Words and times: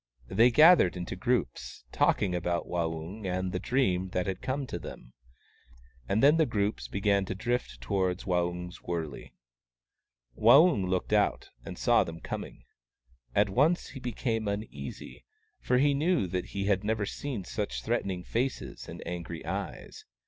They 0.29 0.49
gathered 0.49 0.97
into 0.97 1.15
groups, 1.15 1.83
talking 1.91 2.33
about 2.33 2.65
Waung 2.65 3.17
and 3.17 3.27
about 3.27 3.51
the 3.51 3.59
dream 3.59 4.09
that 4.13 4.25
had 4.25 4.41
come 4.41 4.65
to 4.65 4.79
them; 4.79 5.13
and 6.09 6.23
then 6.23 6.37
the 6.37 6.47
groups 6.47 6.87
began 6.87 7.23
to 7.25 7.35
drift 7.35 7.79
towards 7.81 8.23
Waung's 8.25 8.81
wurley. 8.81 9.35
Waung 10.35 10.87
looked 10.89 11.13
out, 11.13 11.51
and 11.63 11.77
saw 11.77 12.03
them 12.03 12.19
coming. 12.19 12.63
At 13.35 13.49
once 13.51 13.89
he 13.89 13.99
became 13.99 14.47
uneasy, 14.47 15.23
for 15.59 15.77
he 15.77 15.93
knew 15.93 16.25
that 16.29 16.45
he 16.45 16.65
had 16.65 16.83
never 16.83 17.05
seen 17.05 17.43
such 17.43 17.83
threatening 17.83 18.23
faces 18.23 18.89
and 18.89 19.05
angry 19.05 19.45
eyes. 19.45 20.05